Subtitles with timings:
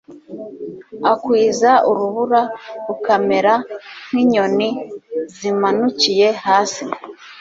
[1.11, 2.41] akwiza urubura,
[2.87, 3.53] rukamera
[4.09, 4.69] nk'inyoni
[5.35, 6.83] zimanukiye hasi